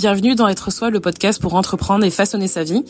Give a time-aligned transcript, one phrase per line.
[0.00, 2.82] bienvenue dans Être Soi, le podcast pour entreprendre et façonner sa vie.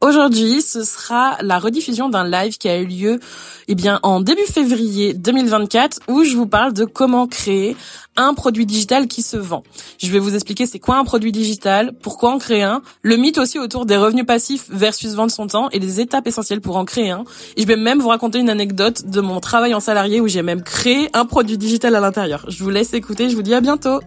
[0.00, 3.20] Aujourd'hui, ce sera la rediffusion d'un live qui a eu lieu
[3.68, 7.76] eh bien, en début février 2024 où je vous parle de comment créer
[8.16, 9.62] un produit digital qui se vend.
[9.98, 13.38] Je vais vous expliquer c'est quoi un produit digital, pourquoi en créer un, le mythe
[13.38, 16.84] aussi autour des revenus passifs versus vendre son temps et les étapes essentielles pour en
[16.84, 17.22] créer un.
[17.56, 20.42] Et je vais même vous raconter une anecdote de mon travail en salarié où j'ai
[20.42, 22.44] même créé un produit digital à l'intérieur.
[22.48, 24.00] Je vous laisse écouter, je vous dis à bientôt.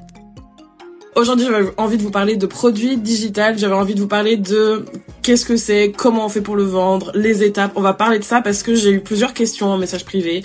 [1.16, 3.58] Aujourd'hui, j'avais envie de vous parler de produits digital.
[3.58, 4.86] J'avais envie de vous parler de
[5.24, 7.72] qu'est-ce que c'est, comment on fait pour le vendre, les étapes.
[7.76, 10.44] On va parler de ça parce que j'ai eu plusieurs questions en message privé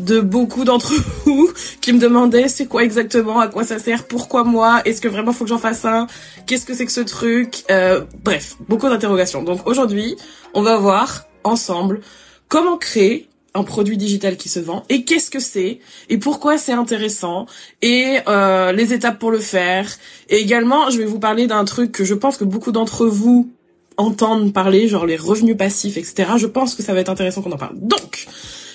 [0.00, 0.94] de beaucoup d'entre
[1.24, 5.08] vous qui me demandaient c'est quoi exactement, à quoi ça sert, pourquoi moi, est-ce que
[5.08, 6.06] vraiment faut que j'en fasse un,
[6.46, 9.42] qu'est-ce que c'est que ce truc, euh, bref, beaucoup d'interrogations.
[9.42, 10.16] Donc aujourd'hui,
[10.54, 12.00] on va voir ensemble
[12.48, 14.84] comment créer un produit digital qui se vend.
[14.88, 15.80] Et qu'est-ce que c'est?
[16.08, 17.46] Et pourquoi c'est intéressant?
[17.82, 19.88] Et euh, les étapes pour le faire.
[20.28, 23.50] Et également je vais vous parler d'un truc que je pense que beaucoup d'entre vous
[23.96, 27.52] entendent parler genre les revenus passifs etc je pense que ça va être intéressant qu'on
[27.52, 27.76] en parle.
[27.80, 28.26] Donc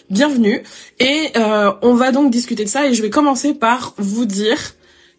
[0.09, 0.63] bienvenue.
[0.99, 4.57] Et euh, on va donc discuter de ça et je vais commencer par vous dire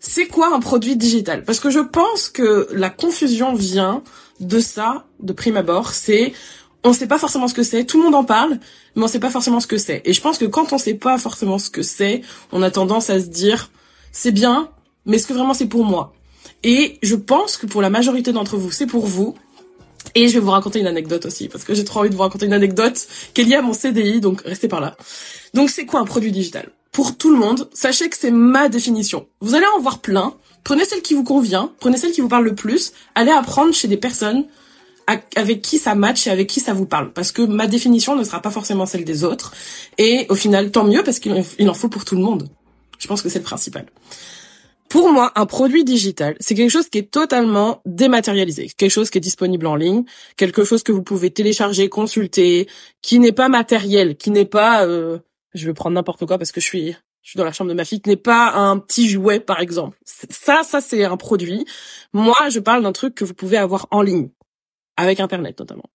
[0.04, 1.44] c'est quoi un produit digital?
[1.44, 4.02] Parce que je pense que la confusion vient
[4.40, 5.90] de ça de prime abord.
[5.90, 6.32] C'est
[6.84, 8.58] on sait pas forcément ce que c'est, tout le monde en parle,
[8.96, 10.02] mais on sait pas forcément ce que c'est.
[10.04, 13.10] Et je pense que quand on sait pas forcément ce que c'est, on a tendance
[13.10, 13.70] à se dire
[14.10, 14.68] c'est bien,
[15.06, 16.14] mais est-ce que vraiment c'est pour moi?
[16.64, 19.34] Et je pense que pour la majorité d'entre vous, c'est pour vous.
[20.14, 22.22] Et je vais vous raconter une anecdote aussi, parce que j'ai trop envie de vous
[22.22, 24.96] raconter une anecdote qui est liée à mon CDI, donc restez par là.
[25.54, 26.70] Donc c'est quoi un produit digital?
[26.90, 29.26] Pour tout le monde, sachez que c'est ma définition.
[29.40, 32.44] Vous allez en voir plein, prenez celle qui vous convient, prenez celle qui vous parle
[32.44, 34.44] le plus, allez apprendre chez des personnes
[35.06, 37.12] avec qui ça match et avec qui ça vous parle.
[37.12, 39.52] Parce que ma définition ne sera pas forcément celle des autres.
[39.98, 41.32] Et au final, tant mieux parce qu'il
[41.68, 42.48] en faut pour tout le monde.
[42.98, 43.86] Je pense que c'est le principal.
[44.92, 49.16] Pour moi, un produit digital, c'est quelque chose qui est totalement dématérialisé, quelque chose qui
[49.16, 50.04] est disponible en ligne,
[50.36, 52.68] quelque chose que vous pouvez télécharger, consulter,
[53.00, 55.18] qui n'est pas matériel, qui n'est pas, euh,
[55.54, 57.74] je vais prendre n'importe quoi parce que je suis, je suis dans la chambre de
[57.74, 59.96] ma fille, qui n'est pas un petit jouet par exemple.
[60.04, 61.64] Ça, ça c'est un produit.
[62.12, 64.28] Moi, je parle d'un truc que vous pouvez avoir en ligne
[65.02, 65.90] avec Internet notamment,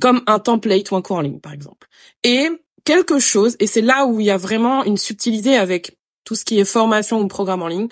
[0.00, 1.88] comme un template ou un cours en ligne par exemple.
[2.24, 2.48] Et
[2.84, 6.44] quelque chose, et c'est là où il y a vraiment une subtilité avec tout ce
[6.44, 7.88] qui est formation ou programme en ligne,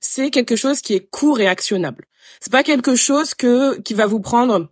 [0.00, 2.04] c'est quelque chose qui est court et actionnable.
[2.40, 4.68] C'est pas quelque chose que qui va vous prendre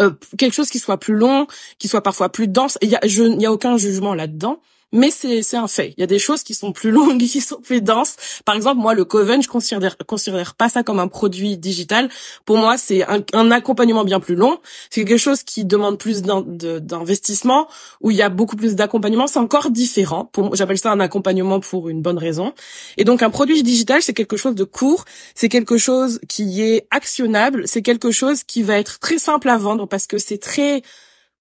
[0.00, 1.46] euh, quelque chose qui soit plus long,
[1.78, 2.78] qui soit parfois plus dense.
[2.82, 4.60] Il y a, il y a aucun jugement là-dedans
[4.92, 5.94] mais c'est un fait.
[5.96, 8.16] Il y a des choses qui sont plus longues, qui sont plus denses.
[8.44, 12.10] Par exemple, moi, le Coven, je considère considère pas ça comme un produit digital.
[12.44, 14.58] Pour moi, c'est un, un, accompagnement bien plus long.
[14.90, 17.68] C'est quelque chose qui demande plus d'investissement,
[18.00, 19.26] où il y a beaucoup plus d'accompagnement.
[19.26, 20.30] C'est encore différent.
[20.52, 22.52] J'appelle ça un accompagnement pour une bonne raison.
[22.98, 25.04] Et donc, un produit digital, c'est quelque chose de court.
[25.34, 27.66] C'est quelque chose qui est actionnable.
[27.66, 30.82] C'est quelque chose qui va être très simple à vendre parce que c'est très,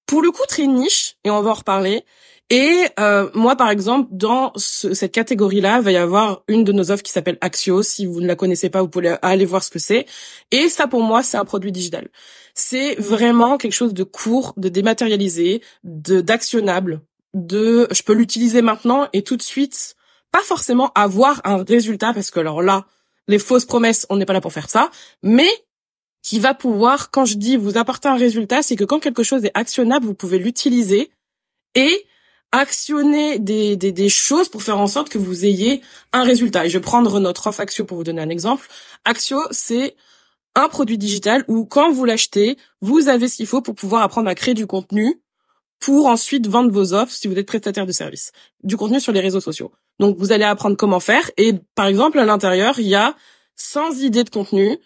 [0.06, 1.17] pour le coup, très niche.
[1.25, 2.06] Et on va en reparler
[2.51, 7.01] et euh, moi, par exemple, dans cette catégorie-là, va y avoir une de nos offres
[7.01, 7.81] qui s'appelle Axio.
[7.81, 10.06] Si vous ne la connaissez pas, vous pouvez aller voir ce que c'est.
[10.51, 12.09] Et ça, pour moi, c'est un produit digital.
[12.53, 17.00] C'est vraiment quelque chose de court, de dématérialisé, de d'actionnable,
[17.34, 19.95] de je peux l'utiliser maintenant et tout de suite,
[20.34, 22.85] pas forcément avoir un résultat parce que alors là,
[23.29, 24.91] les fausses promesses, on n'est pas là pour faire ça,
[25.23, 25.50] mais
[26.22, 29.45] qui va pouvoir, quand je dis vous apporter un résultat, c'est que quand quelque chose
[29.45, 31.11] est actionnable, vous pouvez l'utiliser
[31.75, 32.06] et
[32.51, 35.81] actionner des, des, des, choses pour faire en sorte que vous ayez
[36.12, 36.66] un résultat.
[36.66, 38.67] Et je vais prendre notre offre Axio pour vous donner un exemple.
[39.06, 39.95] Axio, c'est
[40.56, 44.29] un produit digital où quand vous l'achetez, vous avez ce qu'il faut pour pouvoir apprendre
[44.29, 45.22] à créer du contenu
[45.79, 48.31] pour ensuite vendre vos offres si vous êtes prestataire de service.
[48.63, 49.72] Du contenu sur les réseaux sociaux.
[50.00, 53.16] Donc vous allez apprendre comment faire et par exemple à l'intérieur, il y a
[53.56, 54.78] 100 idées de contenu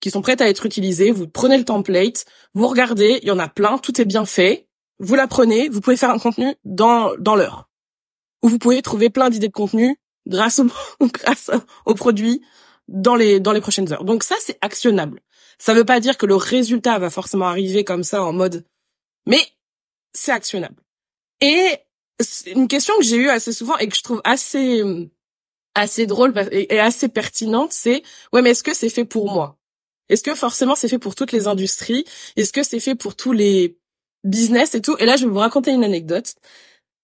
[0.00, 1.10] qui sont prêtes à être utilisées.
[1.12, 2.24] Vous prenez le template,
[2.54, 4.66] vous regardez, il y en a plein, tout est bien fait
[5.02, 7.68] vous la prenez, vous pouvez faire un contenu dans, dans l'heure.
[8.42, 10.66] Ou vous pouvez trouver plein d'idées de contenu grâce au,
[11.06, 11.50] grâce
[11.84, 12.40] au produit
[12.88, 14.04] dans les, dans les prochaines heures.
[14.04, 15.20] Donc ça, c'est actionnable.
[15.58, 18.64] Ça veut pas dire que le résultat va forcément arriver comme ça en mode,
[19.26, 19.40] mais
[20.12, 20.82] c'est actionnable.
[21.40, 21.78] Et
[22.46, 24.82] une question que j'ai eue assez souvent et que je trouve assez,
[25.74, 29.58] assez drôle et assez pertinente, c'est, ouais, mais est-ce que c'est fait pour moi?
[30.08, 32.04] Est-ce que forcément c'est fait pour toutes les industries?
[32.36, 33.78] Est-ce que c'est fait pour tous les
[34.24, 34.96] business et tout.
[34.98, 36.34] Et là, je vais vous raconter une anecdote.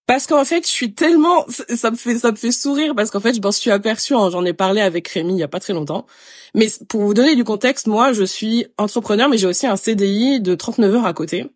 [0.07, 3.21] Parce qu'en fait, je suis tellement, ça me fait, ça me fait sourire parce qu'en
[3.21, 5.61] fait, je m'en suis aperçue, hein, j'en ai parlé avec Rémi il y a pas
[5.61, 6.07] très longtemps.
[6.55, 10.41] Mais pour vous donner du contexte, moi, je suis entrepreneur, mais j'ai aussi un CDI
[10.41, 11.47] de 39 heures à côté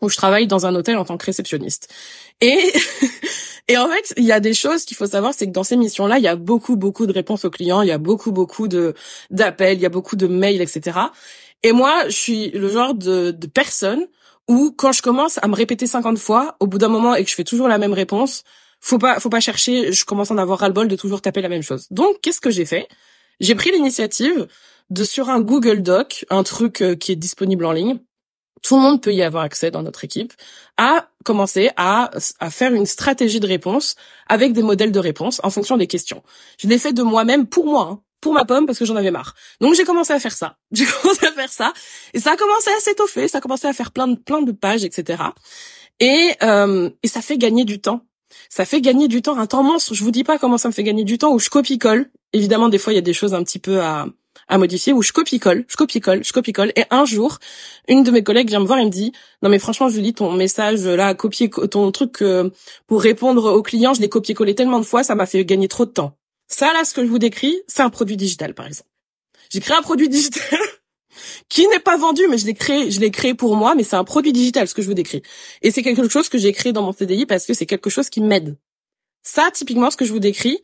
[0.00, 1.92] où je travaille dans un hôtel en tant que réceptionniste.
[2.40, 2.58] Et
[3.70, 5.76] Et en fait, il y a des choses qu'il faut savoir, c'est que dans ces
[5.76, 8.66] missions-là, il y a beaucoup, beaucoup de réponses aux clients, il y a beaucoup, beaucoup
[8.66, 8.94] de
[9.30, 10.98] d'appels, il y a beaucoup de mails, etc.
[11.62, 14.08] Et moi, je suis le genre de, de personne
[14.50, 17.30] où quand je commence à me répéter 50 fois, au bout d'un moment et que
[17.30, 18.42] je fais toujours la même réponse,
[18.80, 21.48] faut pas, faut pas chercher, je commence à en avoir ras-le-bol de toujours taper la
[21.48, 21.86] même chose.
[21.90, 22.88] Donc, qu'est-ce que j'ai fait?
[23.38, 24.48] J'ai pris l'initiative
[24.90, 28.00] de sur un Google Doc, un truc euh, qui est disponible en ligne,
[28.62, 30.32] tout le monde peut y avoir accès dans notre équipe,
[30.76, 32.10] à commencer à,
[32.40, 33.94] à faire une stratégie de réponse
[34.28, 36.24] avec des modèles de réponse en fonction des questions.
[36.58, 39.10] Je l'ai fait de moi-même pour moi, hein, pour ma pomme parce que j'en avais
[39.10, 39.34] marre.
[39.60, 40.56] Donc j'ai commencé à faire ça.
[40.72, 41.72] J'ai commencé à faire ça
[42.14, 44.52] et ça a commencé à s'étoffer, ça a commencé à faire plein de plein de
[44.52, 45.22] pages, etc.
[45.98, 48.02] Et euh, et ça fait gagner du temps.
[48.48, 49.94] Ça fait gagner du temps, un temps monstre.
[49.94, 52.10] Je vous dis pas comment ça me fait gagner du temps où je copie-colle.
[52.32, 54.06] Évidemment, des fois, il y a des choses un petit peu à,
[54.48, 56.72] à modifier où je copie-colle, je copie-colle, je copie-colle.
[56.76, 57.38] Et un jour,
[57.88, 59.12] une de mes collègues vient me voir et me dit,
[59.42, 62.50] non mais franchement, Julie, ton message là, copier ton truc euh,
[62.86, 65.86] pour répondre aux clients, je l'ai copié-collé tellement de fois, ça m'a fait gagner trop
[65.86, 66.16] de temps.
[66.50, 68.90] Ça là, ce que je vous décris, c'est un produit digital, par exemple.
[69.50, 70.58] J'ai créé un produit digital
[71.48, 73.96] qui n'est pas vendu, mais je l'ai créé, je l'ai créé pour moi, mais c'est
[73.96, 75.22] un produit digital, ce que je vous décris.
[75.62, 78.10] Et c'est quelque chose que j'ai créé dans mon CDI parce que c'est quelque chose
[78.10, 78.56] qui m'aide.
[79.22, 80.58] Ça, typiquement, ce que je vous décris,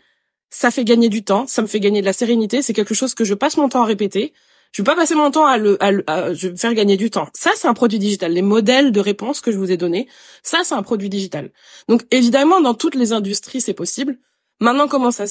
[0.50, 3.15] ça fait gagner du temps, ça me fait gagner de la sérénité, c'est quelque chose
[3.15, 4.33] que je passe mon temps à répéter.
[4.73, 7.29] Je vais pas passer mon temps à le, à, je vais faire gagner du temps.
[7.35, 8.33] Ça, c'est un produit digital.
[8.33, 10.09] Les modèles de réponse que je vous ai donnés,
[10.43, 11.50] ça, c'est un produit digital.
[11.88, 14.19] Donc, évidemment, dans toutes les industries, c'est possible.
[14.61, 15.26] Maintenant, comment ça,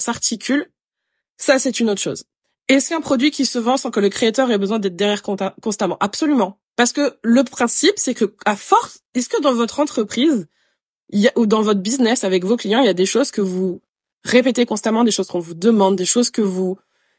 [0.00, 0.70] s'articule,
[1.36, 2.24] ça, c'est une autre chose.
[2.68, 5.96] Est-ce qu'un produit qui se vend sans que le créateur ait besoin d'être derrière constamment?
[6.00, 6.58] Absolument.
[6.76, 10.46] Parce que le principe, c'est que à force, est-ce que dans votre entreprise,
[11.36, 13.80] ou dans votre business avec vos clients, il y a des choses que vous
[14.24, 16.78] répétez constamment des choses qu'on vous demande, des choses que vous,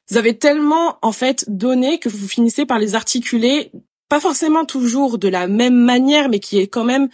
[0.09, 3.71] vous avez tellement en fait donné que vous finissez par les articuler,
[4.07, 7.09] pas forcément toujours de la même manière, mais qui est quand même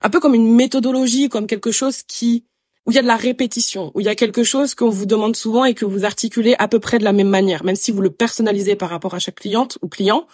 [0.00, 2.44] un peu comme une méthodologie, comme quelque chose qui
[2.86, 5.06] où il y a de la répétition, où il y a quelque chose qu'on vous
[5.06, 7.90] demande souvent et que vous articulez à peu près de la même manière, même si
[7.90, 10.26] vous le personnalisez par rapport à chaque cliente ou client.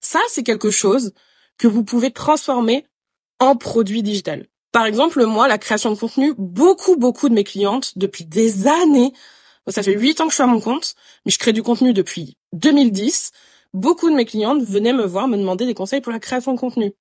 [0.00, 1.12] Ça, c'est quelque chose
[1.58, 2.84] que vous pouvez transformer
[3.38, 4.46] en produit digital.
[4.72, 9.12] Par exemple, moi, la création de contenu, beaucoup, beaucoup de mes clientes, depuis des années,
[9.68, 10.94] ça fait huit ans que je suis à mon compte,
[11.24, 13.30] mais je crée du contenu depuis 2010,
[13.74, 16.58] beaucoup de mes clientes venaient me voir, me demander des conseils pour la création de
[16.58, 16.92] contenu.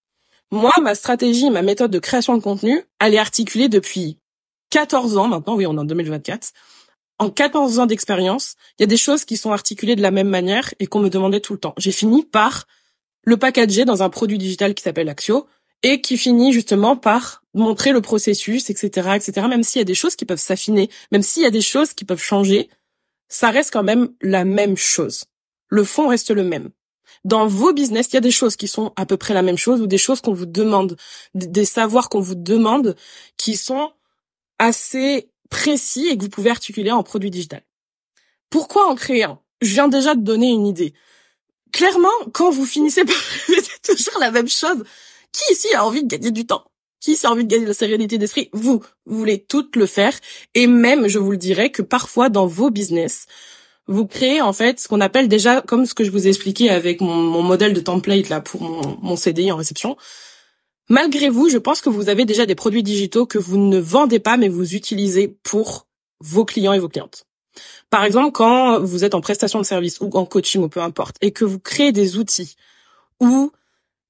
[0.52, 4.20] Moi, ma stratégie, ma méthode de création de contenu, elle est articulée depuis
[4.72, 6.50] 14 ans maintenant, oui, on est en 2024.
[7.20, 10.30] En 14 ans d'expérience, il y a des choses qui sont articulées de la même
[10.30, 11.76] manière et qu'on me demandait tout le temps.
[11.78, 12.66] J'ai fini par
[13.24, 15.48] le packager dans un produit digital qui s'appelle Axio,
[15.84, 19.48] et qui finit justement par montrer le processus, etc., etc.
[19.48, 21.94] Même s'il y a des choses qui peuvent s'affiner, même s'il y a des choses
[21.94, 22.70] qui peuvent changer,
[23.28, 25.26] ça reste quand même la même chose.
[25.70, 26.70] Le fond reste le même.
[27.24, 29.58] Dans vos business, il y a des choses qui sont à peu près la même
[29.58, 30.98] chose ou des choses qu'on vous demande,
[31.34, 32.96] des savoirs qu'on vous demande
[33.38, 33.92] qui sont
[34.62, 37.64] assez précis et que vous pouvez articuler en produit digital.
[38.52, 39.40] Pourquoi en créer un?
[39.62, 40.94] Je viens déjà de donner une idée.
[41.72, 43.16] Clairement, quand vous finissez par
[43.48, 44.84] répéter toujours la même chose,
[45.32, 46.64] qui ici a envie de gagner du temps?
[47.00, 48.50] Qui ici a envie de gagner de la sérénité d'esprit?
[48.54, 50.14] Vous, vous voulez toutes le faire.
[50.54, 53.26] Et même, je vous le dirais, que parfois dans vos business,
[53.88, 56.70] vous créez en fait ce qu'on appelle déjà, comme ce que je vous ai expliqué
[56.70, 59.98] avec mon, modèle de template là pour mon, mon CDI en réception.
[60.92, 64.20] Malgré vous, je pense que vous avez déjà des produits digitaux que vous ne vendez
[64.20, 65.88] pas, mais vous utilisez pour
[66.20, 67.26] vos clients et vos clientes.
[67.90, 71.16] Par exemple, quand vous êtes en prestation de service ou en coaching ou peu importe,
[71.22, 72.58] et que vous créez des outils
[73.22, 73.54] ou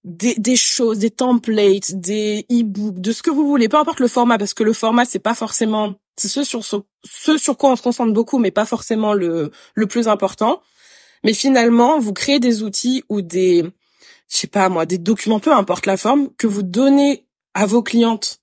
[0.03, 4.39] des, choses, des templates, des e-books, de ce que vous voulez, peu importe le format,
[4.39, 8.11] parce que le format c'est pas forcément, c'est ce sur sur quoi on se concentre
[8.11, 10.63] beaucoup, mais pas forcément le le plus important.
[11.23, 13.71] Mais finalement, vous créez des outils ou des,
[14.31, 17.83] je sais pas moi, des documents, peu importe la forme, que vous donnez à vos
[17.83, 18.39] clientes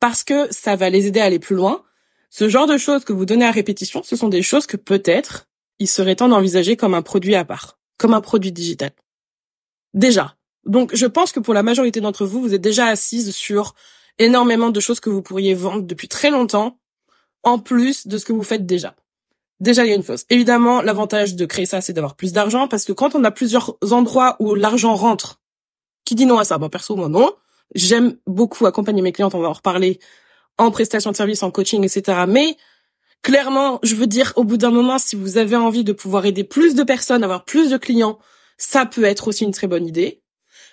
[0.00, 1.84] parce que ça va les aider à aller plus loin.
[2.30, 5.46] Ce genre de choses que vous donnez à répétition, ce sont des choses que peut-être
[5.78, 8.92] il serait temps d'envisager comme un produit à part, comme un produit digital.
[9.92, 13.74] Déjà, donc, je pense que pour la majorité d'entre vous, vous êtes déjà assise sur
[14.18, 16.78] énormément de choses que vous pourriez vendre depuis très longtemps,
[17.42, 18.96] en plus de ce que vous faites déjà.
[19.60, 20.24] Déjà, il y a une chose.
[20.28, 23.76] Évidemment, l'avantage de créer ça, c'est d'avoir plus d'argent, parce que quand on a plusieurs
[23.90, 25.40] endroits où l'argent rentre,
[26.04, 26.58] qui dit non à ça?
[26.58, 27.32] Perso, moi, non.
[27.74, 29.98] J'aime beaucoup accompagner mes clientes, on va en reparler,
[30.58, 32.24] en prestation de service, en coaching, etc.
[32.28, 32.56] Mais,
[33.22, 36.44] clairement, je veux dire, au bout d'un moment, si vous avez envie de pouvoir aider
[36.44, 38.18] plus de personnes, avoir plus de clients,
[38.58, 40.22] ça peut être aussi une très bonne idée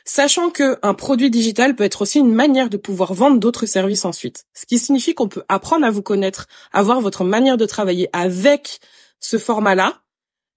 [0.05, 4.05] sachant que un produit digital peut être aussi une manière de pouvoir vendre d'autres services
[4.05, 4.45] ensuite.
[4.53, 8.79] Ce qui signifie qu'on peut apprendre à vous connaître, avoir votre manière de travailler avec
[9.19, 10.01] ce format-là.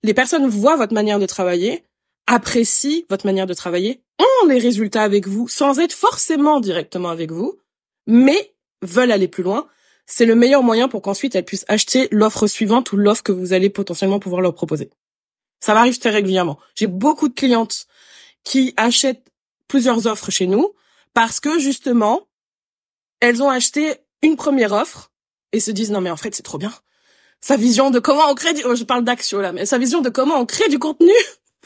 [0.02, 1.84] Les personnes voient votre manière de travailler,
[2.26, 4.02] apprécient votre manière de travailler,
[4.42, 7.58] ont les résultats avec vous sans être forcément directement avec vous,
[8.06, 9.68] mais veulent aller plus loin
[10.06, 13.52] c'est le meilleur moyen pour qu'ensuite elles puissent acheter l'offre suivante ou l'offre que vous
[13.52, 14.90] allez potentiellement pouvoir leur proposer.
[15.60, 16.58] Ça m'arrive très régulièrement.
[16.74, 17.86] J'ai beaucoup de clientes
[18.44, 19.28] qui achètent
[19.68, 20.72] plusieurs offres chez nous
[21.14, 22.22] parce que justement,
[23.20, 25.10] elles ont acheté une première offre
[25.52, 26.72] et se disent non mais en fait c'est trop bien.
[27.40, 28.62] Sa vision de comment on crée du...
[28.62, 31.12] je parle d'action là, mais sa vision de comment on crée du contenu,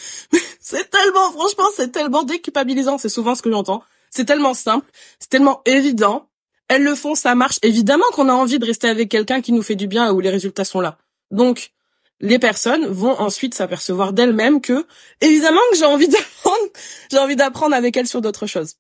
[0.61, 2.99] c'est tellement, franchement, c'est tellement déculpabilisant.
[2.99, 3.83] C'est souvent ce que j'entends.
[4.11, 6.29] C'est tellement simple, c'est tellement évident.
[6.69, 7.59] Elles le font, ça marche.
[7.63, 10.31] Évidemment qu'on a envie de rester avec quelqu'un qui nous fait du bien où les
[10.31, 10.99] résultats sont là.
[11.31, 11.73] Donc,
[12.21, 14.87] les personnes vont ensuite s'apercevoir d'elles-mêmes que,
[15.21, 16.69] évidemment que j'ai envie d'apprendre,
[17.11, 18.77] j'ai envie d'apprendre avec elles sur d'autres choses.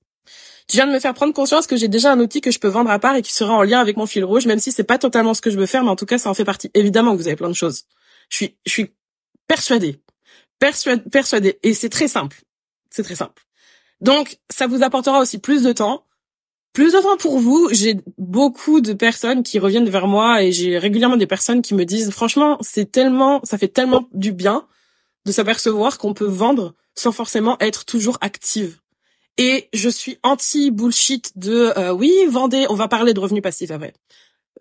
[0.70, 2.68] Je viens de me faire prendre conscience que j'ai déjà un outil que je peux
[2.68, 4.85] vendre à part et qui sera en lien avec mon fil rouge, même si c'est
[4.85, 6.70] pas totalement ce que je veux faire, mais en tout cas, ça en fait partie.
[6.75, 7.87] Évidemment que vous avez plein de choses.
[8.28, 8.94] Je suis, je suis
[9.49, 10.00] persuadée,
[10.61, 12.37] persuadée, persuadée, et c'est très simple.
[12.88, 13.42] C'est très simple.
[14.00, 16.04] Donc, ça vous apportera aussi plus de temps,
[16.73, 17.69] plus de temps pour vous.
[17.73, 21.85] J'ai beaucoup de personnes qui reviennent vers moi et j'ai régulièrement des personnes qui me
[21.85, 24.67] disent, franchement, c'est tellement, ça fait tellement du bien
[25.27, 28.81] de s'apercevoir qu'on peut vendre sans forcément être toujours active.
[29.39, 33.71] Et je suis anti bullshit de euh, oui vendez, on va parler de revenus passifs
[33.71, 33.95] après.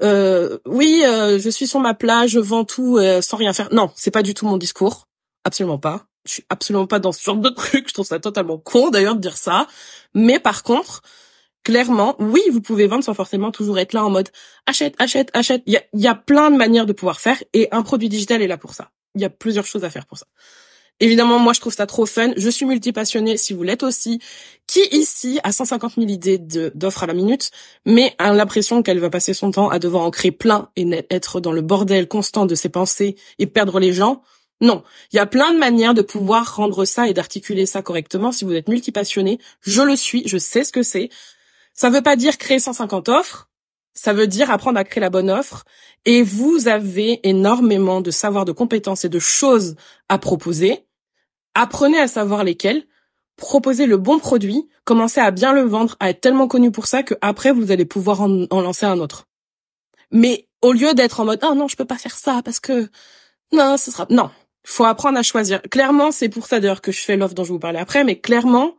[0.01, 3.73] Euh, oui, euh, je suis sur ma plage, je vends tout euh, sans rien faire.
[3.73, 5.07] Non, c'est pas du tout mon discours,
[5.43, 6.05] absolument pas.
[6.25, 7.87] Je suis absolument pas dans ce genre de truc.
[7.87, 9.67] Je trouve ça totalement con d'ailleurs de dire ça.
[10.13, 11.01] Mais par contre,
[11.63, 14.29] clairement, oui, vous pouvez vendre sans forcément toujours être là en mode
[14.65, 15.63] achète, achète, achète.
[15.65, 18.57] Il y a, plein de manières de pouvoir faire et un produit digital est là
[18.57, 18.91] pour ça.
[19.15, 20.25] Il y a plusieurs choses à faire pour ça.
[21.01, 22.31] Évidemment, moi, je trouve ça trop fun.
[22.35, 24.19] Je suis multipassionnée, si vous l'êtes aussi.
[24.67, 27.51] Qui ici a 150 000 idées d'offres à la minute,
[27.85, 31.39] mais a l'impression qu'elle va passer son temps à devoir en créer plein et être
[31.39, 34.21] dans le bordel constant de ses pensées et perdre les gens
[34.59, 34.83] Non.
[35.13, 38.33] Il y a plein de manières de pouvoir rendre ça et d'articuler ça correctement.
[38.33, 41.09] Si vous êtes multipassionné, je le suis, je sais ce que c'est.
[41.79, 43.49] Ça veut pas dire créer 150 offres.
[43.93, 45.63] Ça veut dire apprendre à créer la bonne offre.
[46.05, 49.75] Et vous avez énormément de savoir, de compétences et de choses
[50.09, 50.85] à proposer
[51.55, 52.85] apprenez à savoir lesquels,
[53.35, 57.03] proposez le bon produit, commencez à bien le vendre, à être tellement connu pour ça
[57.03, 59.25] que après vous allez pouvoir en, lancer un autre.
[60.11, 62.89] Mais au lieu d'être en mode ah non je peux pas faire ça parce que
[63.53, 64.29] non ce sera non
[64.65, 67.53] faut apprendre à choisir clairement c'est pour ça d'ailleurs que je fais l'offre dont je
[67.53, 68.75] vous parlais après mais clairement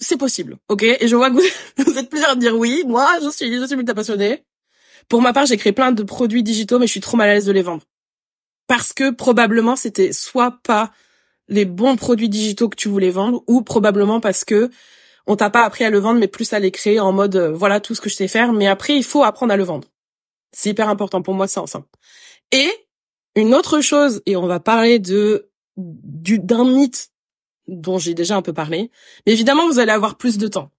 [0.00, 0.82] c'est possible ok?
[0.82, 3.84] Et je vois que vous, êtes plusieurs à dire oui moi je suis je suis
[3.84, 4.44] passionnée
[5.08, 7.34] pour ma part j'ai créé plein de produits digitaux mais je suis trop mal à
[7.34, 7.82] l'aise de les vendre
[8.66, 10.92] parce que probablement c'était soit pas
[11.48, 14.70] les bons produits digitaux que tu voulais vendre ou probablement parce que
[15.26, 17.52] on t'a pas appris à le vendre mais plus à les créer en mode euh,
[17.52, 19.88] voilà tout ce que je sais faire mais après il faut apprendre à le vendre.
[20.52, 21.86] C'est hyper important pour moi c'est ensemble.
[22.52, 22.70] Et
[23.34, 27.10] une autre chose et on va parler de du d'un mythe
[27.68, 28.90] dont j'ai déjà un peu parlé.
[29.26, 30.70] Mais évidemment vous allez avoir plus de temps.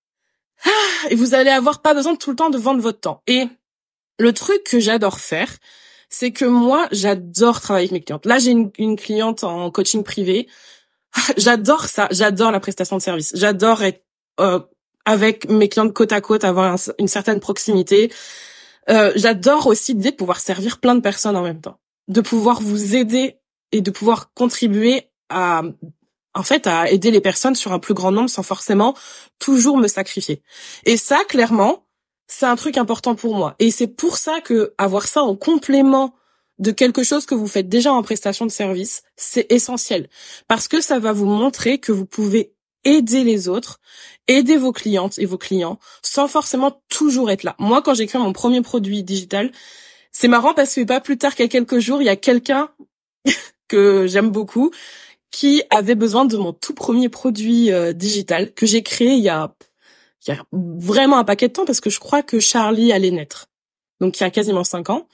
[0.66, 0.70] Ah,
[1.10, 3.22] et vous allez avoir pas besoin tout le temps de vendre votre temps.
[3.28, 3.48] Et
[4.20, 5.50] le truc que j'adore faire,
[6.10, 8.26] c'est que moi, j'adore travailler avec mes clientes.
[8.26, 10.48] Là, j'ai une, cliente en coaching privé.
[11.38, 12.08] J'adore ça.
[12.12, 13.32] J'adore la prestation de service.
[13.36, 14.04] J'adore être
[14.40, 14.60] euh,
[15.06, 18.12] avec mes clientes côte à côte, avoir une certaine proximité.
[18.90, 22.62] Euh, j'adore aussi l'idée de pouvoir servir plein de personnes en même temps, de pouvoir
[22.62, 23.38] vous aider
[23.72, 25.62] et de pouvoir contribuer à,
[26.38, 28.96] en fait, à aider les personnes sur un plus grand nombre sans forcément
[29.40, 30.42] toujours me sacrifier.
[30.86, 31.84] Et ça, clairement,
[32.28, 33.56] c'est un truc important pour moi.
[33.60, 36.14] Et c'est pour ça que avoir ça en complément
[36.60, 40.10] de quelque chose que vous faites déjà en prestation de service, c'est essentiel.
[40.48, 42.54] Parce que ça va vous montrer que vous pouvez
[42.84, 43.80] aider les autres,
[44.28, 47.56] aider vos clientes et vos clients sans forcément toujours être là.
[47.60, 49.52] Moi, quand j'ai créé mon premier produit digital,
[50.12, 52.70] c'est marrant parce que pas plus tard qu'à quelques jours, il y a quelqu'un
[53.68, 54.72] que j'aime beaucoup
[55.38, 59.30] qui avait besoin de mon tout premier produit euh, digital que j'ai créé il y
[59.30, 59.54] a
[60.26, 63.12] il y a vraiment un paquet de temps parce que je crois que Charlie allait
[63.12, 63.46] naître.
[64.02, 65.08] Donc il y a quasiment cinq ans.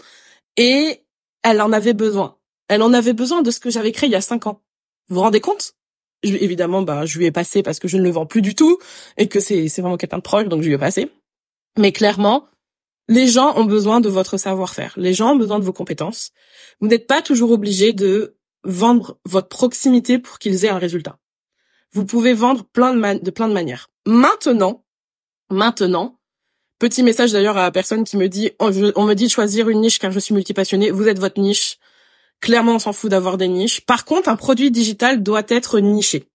[0.55, 1.01] Et
[1.43, 2.37] elle en avait besoin.
[2.69, 4.61] Elle en avait besoin de ce que j'avais créé il y a cinq ans.
[5.09, 5.73] Vous vous rendez compte?
[6.23, 8.55] Je, Évidemment, bah, je lui ai passé parce que je ne le vends plus du
[8.55, 8.79] tout
[9.17, 11.11] et que c'est, vraiment quelqu'un de proche, donc je lui ai passé.
[11.77, 12.45] Mais clairement,
[13.09, 14.93] les gens ont besoin de votre savoir-faire.
[14.95, 16.31] Les gens ont besoin de vos compétences.
[16.79, 21.17] Vous n'êtes pas toujours obligé de vendre votre proximité pour qu'ils aient un résultat.
[21.91, 23.89] Vous pouvez vendre plein de, de plein de manières.
[24.05, 24.83] Maintenant,
[25.49, 26.19] maintenant.
[26.79, 29.81] Petit message d'ailleurs à la personne qui me dit, on, me dit de choisir une
[29.81, 30.91] niche car je suis multipassionnée.
[30.91, 31.77] Vous êtes votre niche.
[32.41, 33.81] Clairement, on s'en fout d'avoir des niches.
[33.81, 36.27] Par contre, un produit digital doit être niché.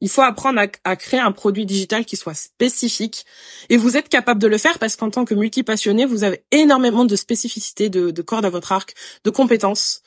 [0.00, 3.26] Il faut apprendre à, créer un produit digital qui soit spécifique.
[3.68, 7.04] Et vous êtes capable de le faire parce qu'en tant que multipassionné, vous avez énormément
[7.04, 8.94] de spécificités, de cordes à votre arc,
[9.24, 10.02] de compétences,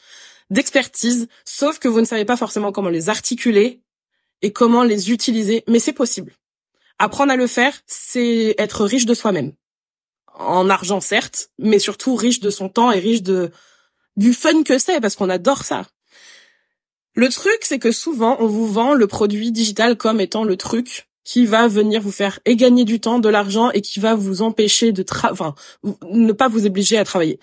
[0.50, 3.82] d'expertise, sauf que vous ne savez pas forcément comment les articuler
[4.42, 5.64] et comment les utiliser.
[5.68, 6.34] Mais c'est possible.
[7.00, 9.54] Apprendre à le faire, c'est être riche de soi-même.
[10.40, 13.52] en argent certes, mais surtout riche de son temps et riche de
[14.18, 15.86] du fun que c'est parce qu'on adore ça.
[17.14, 21.08] Le truc, c'est que souvent, on vous vend le produit digital comme étant le truc
[21.24, 24.92] qui va venir vous faire gagner du temps, de l'argent et qui va vous empêcher
[24.92, 25.56] de tra enfin,
[26.12, 27.40] ne pas vous obliger à travailler.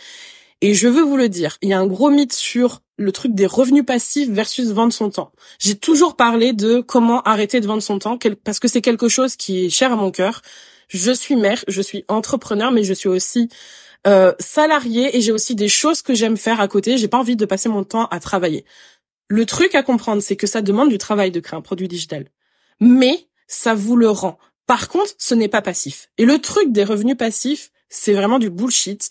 [0.60, 3.34] Et je veux vous le dire, il y a un gros mythe sur le truc
[3.34, 5.32] des revenus passifs versus vendre son temps.
[5.58, 9.36] J'ai toujours parlé de comment arrêter de vendre son temps parce que c'est quelque chose
[9.36, 10.42] qui est cher à mon cœur.
[10.88, 13.48] Je suis mère, je suis entrepreneur, mais je suis aussi
[14.06, 16.98] euh, salarié et j'ai aussi des choses que j'aime faire à côté.
[16.98, 18.64] J'ai pas envie de passer mon temps à travailler.
[19.28, 22.26] Le truc à comprendre, c'est que ça demande du travail de créer un produit digital.
[22.80, 24.38] Mais ça vous le rend.
[24.66, 26.10] Par contre, ce n'est pas passif.
[26.18, 29.10] Et le truc des revenus passifs, c'est vraiment du bullshit.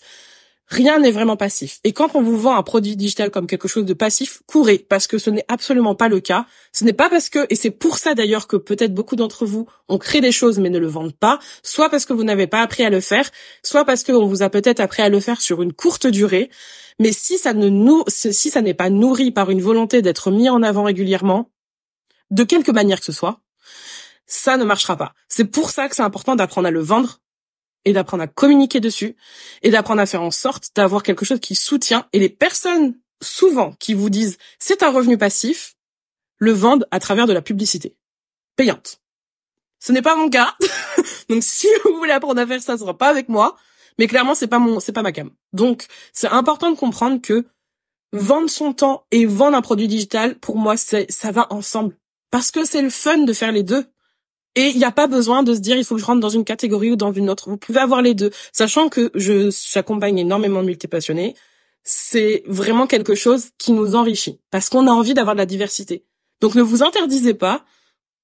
[0.68, 1.78] Rien n'est vraiment passif.
[1.84, 5.06] Et quand on vous vend un produit digital comme quelque chose de passif, courez, parce
[5.06, 6.46] que ce n'est absolument pas le cas.
[6.72, 9.66] Ce n'est pas parce que, et c'est pour ça d'ailleurs que peut-être beaucoup d'entre vous
[9.88, 12.62] ont créé des choses mais ne le vendent pas, soit parce que vous n'avez pas
[12.62, 13.30] appris à le faire,
[13.62, 16.50] soit parce qu'on vous a peut-être appris à le faire sur une courte durée.
[16.98, 20.48] Mais si ça ne nous, si ça n'est pas nourri par une volonté d'être mis
[20.48, 21.50] en avant régulièrement,
[22.30, 23.40] de quelque manière que ce soit,
[24.26, 25.12] ça ne marchera pas.
[25.28, 27.20] C'est pour ça que c'est important d'apprendre à le vendre
[27.84, 29.16] et d'apprendre à communiquer dessus
[29.62, 33.72] et d'apprendre à faire en sorte d'avoir quelque chose qui soutient et les personnes souvent
[33.72, 35.74] qui vous disent c'est un revenu passif
[36.38, 37.96] le vendent à travers de la publicité
[38.56, 39.00] payante.
[39.80, 40.54] Ce n'est pas mon cas.
[41.28, 43.56] Donc si vous voulez apprendre à faire ça, ce sera pas avec moi,
[43.98, 45.30] mais clairement c'est pas mon c'est pas ma cam.
[45.52, 47.46] Donc c'est important de comprendre que
[48.12, 51.96] vendre son temps et vendre un produit digital pour moi c'est ça va ensemble
[52.30, 53.86] parce que c'est le fun de faire les deux.
[54.56, 56.28] Et il n'y a pas besoin de se dire il faut que je rentre dans
[56.28, 57.50] une catégorie ou dans une autre.
[57.50, 61.34] Vous pouvez avoir les deux, sachant que je j'accompagne énormément de multipassionnés.
[61.82, 66.04] C'est vraiment quelque chose qui nous enrichit parce qu'on a envie d'avoir de la diversité.
[66.40, 67.64] Donc ne vous interdisez pas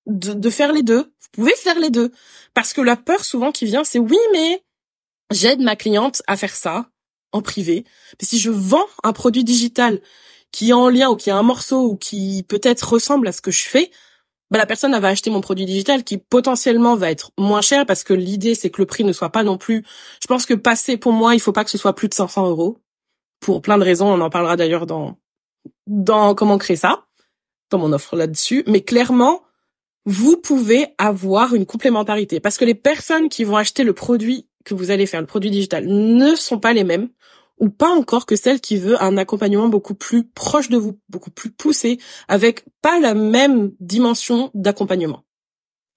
[0.06, 1.02] de, de faire les deux.
[1.02, 2.12] Vous pouvez faire les deux
[2.54, 4.62] parce que la peur souvent qui vient, c'est oui mais
[5.30, 6.88] j'aide ma cliente à faire ça
[7.32, 7.84] en privé.
[8.20, 10.00] Mais si je vends un produit digital
[10.52, 13.40] qui est en lien ou qui a un morceau ou qui peut-être ressemble à ce
[13.40, 13.90] que je fais,
[14.50, 18.02] bah, la personne va acheter mon produit digital qui potentiellement va être moins cher parce
[18.02, 19.84] que l'idée c'est que le prix ne soit pas non plus.
[20.20, 22.48] Je pense que passer pour moi, il faut pas que ce soit plus de 500
[22.48, 22.78] euros
[23.38, 24.12] pour plein de raisons.
[24.12, 25.18] On en parlera d'ailleurs dans
[25.86, 27.06] dans comment créer ça,
[27.70, 28.64] dans mon offre là-dessus.
[28.66, 29.42] Mais clairement,
[30.04, 34.74] vous pouvez avoir une complémentarité parce que les personnes qui vont acheter le produit que
[34.74, 37.08] vous allez faire, le produit digital, ne sont pas les mêmes
[37.60, 41.30] ou pas encore que celle qui veut un accompagnement beaucoup plus proche de vous, beaucoup
[41.30, 45.24] plus poussé, avec pas la même dimension d'accompagnement.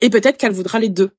[0.02, 1.12] Et peut-être qu'elle voudra les deux.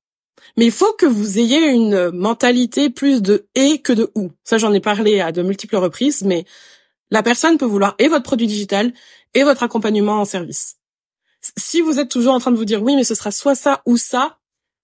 [0.57, 4.31] Mais il faut que vous ayez une mentalité plus de et que de ou.
[4.43, 6.45] Ça, j'en ai parlé à de multiples reprises, mais
[7.09, 8.93] la personne peut vouloir et votre produit digital
[9.33, 10.75] et votre accompagnement en service.
[11.57, 13.81] Si vous êtes toujours en train de vous dire oui, mais ce sera soit ça
[13.85, 14.37] ou ça,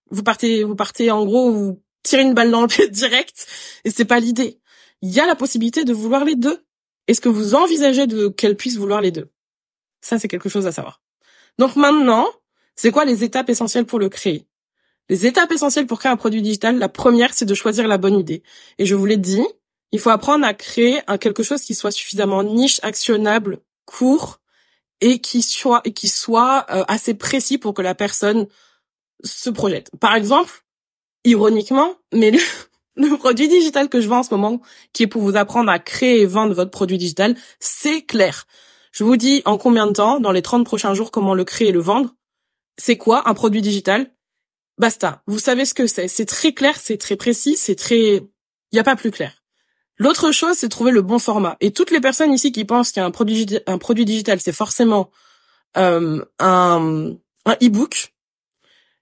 [0.09, 3.47] vous partez, vous partez en gros, vous tirez une balle dans le pied direct,
[3.85, 4.60] et c'est pas l'idée
[5.01, 6.63] il y a la possibilité de vouloir les deux.
[7.07, 9.29] Est-ce que vous envisagez de qu'elle puisse vouloir les deux?
[10.01, 11.01] Ça, c'est quelque chose à savoir.
[11.57, 12.27] Donc maintenant,
[12.75, 14.47] c'est quoi les étapes essentielles pour le créer?
[15.09, 18.17] Les étapes essentielles pour créer un produit digital, la première, c'est de choisir la bonne
[18.17, 18.43] idée.
[18.77, 19.45] Et je vous l'ai dit,
[19.91, 24.39] il faut apprendre à créer un quelque chose qui soit suffisamment niche, actionnable, court
[25.01, 28.47] et qui soit et qui soit euh, assez précis pour que la personne
[29.23, 29.91] se projette.
[29.99, 30.63] Par exemple,
[31.25, 32.31] ironiquement, mais
[33.19, 34.61] produit digital que je vends en ce moment,
[34.93, 38.45] qui est pour vous apprendre à créer et vendre votre produit digital, c'est clair.
[38.91, 41.69] Je vous dis en combien de temps, dans les 30 prochains jours, comment le créer
[41.69, 42.13] et le vendre?
[42.77, 44.11] C'est quoi un produit digital?
[44.77, 45.21] Basta.
[45.27, 46.07] Vous savez ce que c'est.
[46.07, 48.15] C'est très clair, c'est très précis, c'est très...
[48.15, 49.43] Il n'y a pas plus clair.
[49.97, 51.57] L'autre chose, c'est trouver le bon format.
[51.59, 55.11] Et toutes les personnes ici qui pensent qu'un produit, un produit digital, c'est forcément
[55.77, 57.13] euh, un,
[57.45, 58.13] un e-book,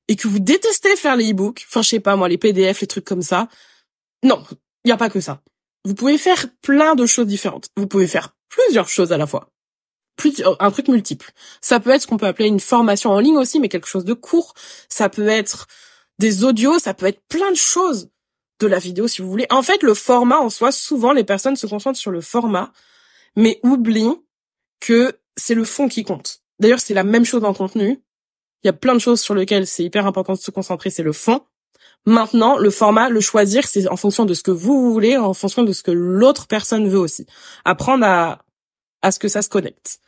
[0.10, 2.88] et que vous détestez faire les e-books, enfin je sais pas moi, les PDF, les
[2.88, 3.48] trucs comme ça,
[4.24, 4.44] non,
[4.84, 5.42] il n'y a pas que ça.
[5.86, 7.70] Vous pouvez faire plein de choses différentes.
[7.78, 9.52] Vous pouvez faire plusieurs choses à la fois.
[10.26, 11.32] Euh, un truc multiple.
[11.62, 14.06] Ça peut être ce qu'on peut appeler une formation en ligne aussi, mais quelque chose
[14.06, 14.54] de court.
[14.90, 15.68] Ça peut être
[16.20, 18.10] des audios, ça peut être plein de choses.
[18.60, 19.48] De la vidéo, si vous voulez.
[19.52, 22.74] En fait, le format en soi, souvent, les personnes se concentrent sur le format,
[23.38, 24.18] mais oublient
[24.82, 26.42] que c'est le fond qui compte.
[26.60, 28.04] D'ailleurs, c'est la même chose en contenu.
[28.64, 31.04] Il y a plein de choses sur lesquelles c'est hyper important de se concentrer, c'est
[31.04, 31.40] le fond.
[32.06, 35.64] Maintenant, le format, le choisir, c'est en fonction de ce que vous voulez, en fonction
[35.64, 37.26] de ce que l'autre personne veut aussi.
[37.66, 38.46] Apprendre à,
[39.02, 40.00] à ce que ça se connecte.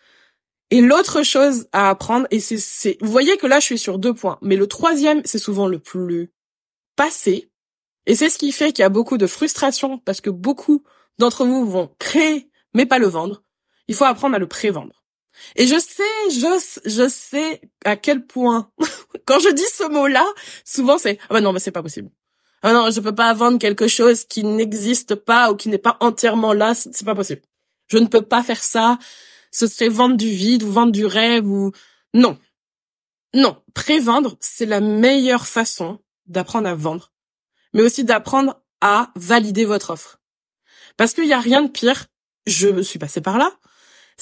[0.71, 4.13] Et l'autre chose à apprendre, et c'est, vous voyez que là, je suis sur deux
[4.13, 6.31] points, mais le troisième, c'est souvent le plus
[6.95, 7.51] passé.
[8.05, 10.83] Et c'est ce qui fait qu'il y a beaucoup de frustration parce que beaucoup
[11.19, 13.43] d'entre vous vont créer, mais pas le vendre.
[13.87, 15.00] Il faut apprendre à le pré-vendre.
[15.55, 18.69] Et je sais, je, je sais à quel point,
[19.25, 20.25] quand je dis ce mot-là,
[20.65, 22.09] souvent c'est, ah bah non, bah c'est pas possible.
[22.63, 25.97] ah non, je peux pas vendre quelque chose qui n'existe pas ou qui n'est pas
[25.99, 27.41] entièrement là, c'est pas possible.
[27.87, 28.97] Je ne peux pas faire ça.
[29.51, 31.71] Ce serait vendre du vide ou vendre du rêve ou
[32.13, 32.37] non.
[33.33, 37.11] Non, pré-vendre, c'est la meilleure façon d'apprendre à vendre,
[37.73, 40.19] mais aussi d'apprendre à valider votre offre.
[40.97, 42.07] Parce qu'il n'y a rien de pire,
[42.45, 43.51] je suis passé par là,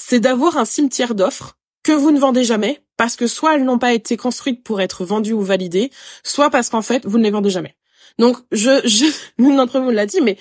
[0.00, 3.78] c'est d'avoir un cimetière d'offres que vous ne vendez jamais parce que soit elles n'ont
[3.78, 5.90] pas été construites pour être vendues ou validées,
[6.22, 7.76] soit parce qu'en fait, vous ne les vendez jamais.
[8.18, 9.04] Donc, je, je,
[9.38, 10.36] l'une d'entre vous l'a dit, mais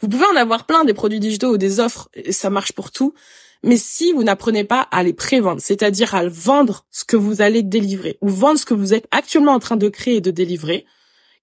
[0.00, 2.90] vous pouvez en avoir plein des produits digitaux ou des offres, et ça marche pour
[2.90, 3.14] tout.
[3.62, 7.62] Mais si vous n'apprenez pas à les prévendre, c'est-à-dire à vendre ce que vous allez
[7.62, 10.86] délivrer, ou vendre ce que vous êtes actuellement en train de créer et de délivrer,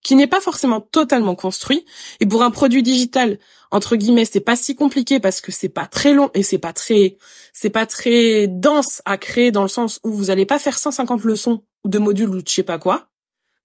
[0.03, 1.85] qui n'est pas forcément totalement construit.
[2.19, 3.39] Et pour un produit digital,
[3.71, 6.73] entre guillemets, c'est pas si compliqué parce que c'est pas très long et c'est pas
[6.73, 7.17] très,
[7.53, 11.23] c'est pas très dense à créer dans le sens où vous allez pas faire 150
[11.23, 13.09] leçons de modules ou de je sais pas quoi.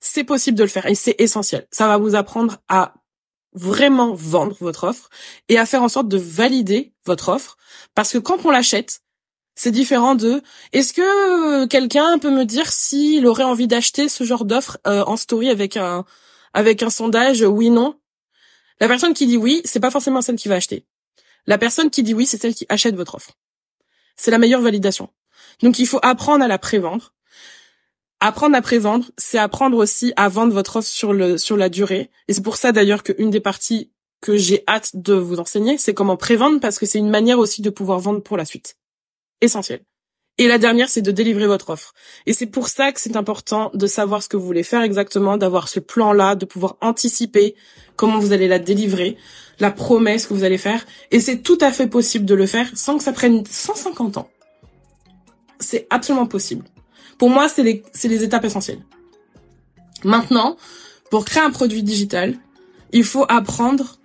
[0.01, 1.67] C'est possible de le faire et c'est essentiel.
[1.71, 2.95] Ça va vous apprendre à
[3.55, 5.09] vraiment vendre votre offre
[5.49, 7.57] et à faire en sorte de valider votre offre
[7.95, 9.01] parce que quand on l'achète,
[9.55, 10.43] c'est différent de
[10.73, 15.17] est-ce que quelqu'un peut me dire s'il aurait envie d'acheter ce genre d'offre euh, en
[15.17, 16.05] story avec un
[16.55, 17.99] avec un sondage oui non
[18.81, 20.87] La personne qui dit oui, c'est pas forcément celle qui va acheter.
[21.47, 23.33] La personne qui dit oui, c'est celle qui achète votre offre.
[24.17, 25.11] C'est la meilleure validation.
[25.61, 27.13] Donc il faut apprendre à la prévendre.
[28.21, 32.11] Apprendre à prévendre, c'est apprendre aussi à vendre votre offre sur le sur la durée.
[32.29, 33.91] Et c'est pour ça d'ailleurs qu'une des parties
[34.23, 37.61] que j'ai hâte de vous enseigner, c'est comment prévendre parce que c'est une manière aussi
[37.61, 38.77] de pouvoir vendre pour la suite.
[39.43, 39.85] Essentiel.
[40.37, 41.95] Et la dernière, c'est de délivrer votre offre.
[42.27, 45.37] Et c'est pour ça que c'est important de savoir ce que vous voulez faire exactement,
[45.37, 47.55] d'avoir ce plan-là, de pouvoir anticiper
[47.95, 49.17] comment vous allez la délivrer,
[49.61, 50.85] la promesse que vous allez faire.
[51.13, 54.29] Et c'est tout à fait possible de le faire sans que ça prenne 150 ans.
[55.61, 56.65] C'est absolument possible.
[57.17, 58.85] Pour moi, c'est les, les étapes essentielles.
[60.03, 60.57] Maintenant,
[61.11, 62.35] pour créer un produit digital,
[62.91, 63.99] il faut apprendre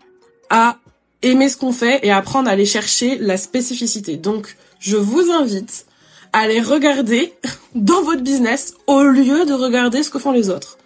[0.52, 0.78] à
[1.24, 4.18] aimer ce qu'on fait et apprendre à aller chercher la spécificité.
[4.18, 5.88] Donc, je vous invite
[6.32, 7.34] Allez regarder
[7.76, 10.78] dans votre business au lieu de regarder ce que font les autres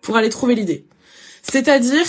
[0.00, 0.86] pour aller trouver l'idée.
[1.42, 2.06] C'est-à-dire,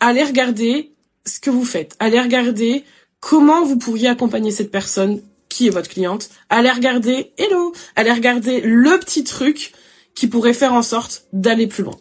[0.00, 0.92] allez regarder
[1.24, 1.96] ce que vous faites.
[1.98, 2.84] Allez regarder
[3.20, 6.28] comment vous pourriez accompagner cette personne qui est votre cliente.
[6.50, 9.72] Allez regarder, hello, allez regarder le petit truc
[10.14, 11.96] qui pourrait faire en sorte d'aller plus loin.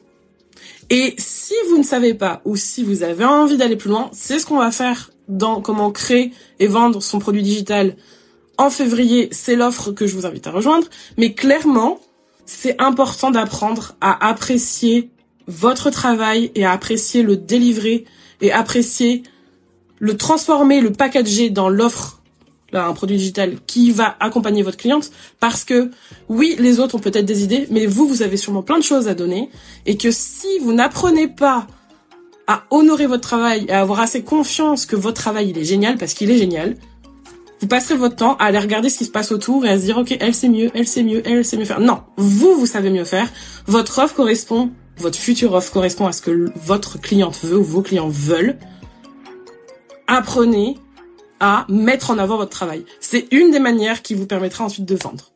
[0.89, 4.39] Et si vous ne savez pas ou si vous avez envie d'aller plus loin, c'est
[4.39, 7.95] ce qu'on va faire dans comment créer et vendre son produit digital
[8.57, 10.87] en février, c'est l'offre que je vous invite à rejoindre.
[11.17, 11.99] Mais clairement,
[12.45, 15.09] c'est important d'apprendre à apprécier
[15.47, 18.05] votre travail et à apprécier le délivrer
[18.41, 19.23] et apprécier
[19.99, 22.21] le transformer, le packager dans l'offre
[22.73, 25.91] un produit digital qui va accompagner votre cliente parce que
[26.29, 29.07] oui, les autres ont peut-être des idées, mais vous, vous avez sûrement plein de choses
[29.07, 29.49] à donner
[29.85, 31.67] et que si vous n'apprenez pas
[32.47, 35.97] à honorer votre travail et à avoir assez confiance que votre travail il est génial
[35.97, 36.77] parce qu'il est génial,
[37.62, 39.86] vous passerez votre temps à aller regarder ce qui se passe autour et à se
[39.86, 41.80] dire, OK, elle sait mieux, elle sait mieux, elle sait mieux faire.
[41.80, 43.30] Non, vous, vous savez mieux faire.
[43.67, 47.84] Votre offre correspond, votre future offre correspond à ce que votre cliente veut ou vos
[47.84, 48.58] clients veulent.
[50.08, 50.78] Apprenez
[51.39, 52.84] à mettre en avant votre travail.
[53.00, 55.32] C'est une des manières qui vous permettra ensuite de vendre.